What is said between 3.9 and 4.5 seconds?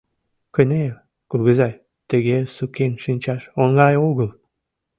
огыл.